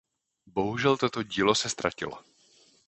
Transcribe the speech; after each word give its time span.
Bohužel 0.45 0.97
toto 0.97 1.23
dílo 1.23 1.55
se 1.55 1.69
ztratilo. 1.69 2.19